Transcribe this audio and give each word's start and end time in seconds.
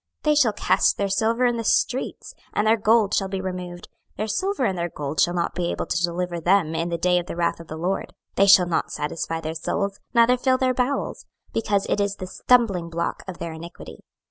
26:007:019 0.23 0.23
They 0.23 0.35
shall 0.35 0.53
cast 0.53 0.97
their 0.97 1.09
silver 1.09 1.45
in 1.45 1.57
the 1.57 1.63
streets, 1.63 2.33
and 2.53 2.65
their 2.65 2.75
gold 2.75 3.13
shall 3.13 3.27
be 3.27 3.39
removed: 3.39 3.87
their 4.17 4.25
silver 4.25 4.65
and 4.65 4.75
their 4.75 4.89
gold 4.89 5.21
shall 5.21 5.35
not 5.35 5.53
be 5.53 5.69
able 5.69 5.85
to 5.85 6.03
deliver 6.03 6.39
them 6.39 6.73
in 6.73 6.89
the 6.89 6.97
day 6.97 7.19
of 7.19 7.27
the 7.27 7.35
wrath 7.35 7.59
of 7.59 7.67
the 7.67 7.77
LORD: 7.77 8.11
they 8.33 8.47
shall 8.47 8.65
not 8.65 8.91
satisfy 8.91 9.39
their 9.39 9.53
souls, 9.53 9.99
neither 10.11 10.37
fill 10.37 10.57
their 10.57 10.73
bowels: 10.73 11.27
because 11.53 11.85
it 11.85 12.01
is 12.01 12.15
the 12.15 12.25
stumblingblock 12.25 13.19
of 13.27 13.37
their 13.37 13.53
iniquity. 13.53 13.99